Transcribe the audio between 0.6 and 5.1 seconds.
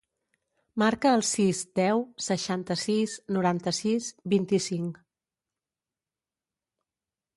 Marca el sis, deu, seixanta-sis, noranta-sis, vint-i-cinc.